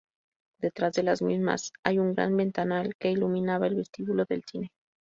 Detrás 0.59 0.93
de 0.93 1.03
las 1.03 1.21
mismas 1.21 1.73
hay 1.83 1.99
un 1.99 2.15
gran 2.15 2.35
ventanal 2.35 2.95
que 2.97 3.11
iluminaba 3.11 3.67
el 3.67 3.75
vestíbulo 3.75 4.25
del 4.25 4.43
cine. 4.43 4.71